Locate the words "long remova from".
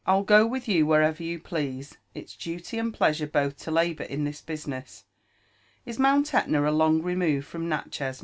6.73-7.69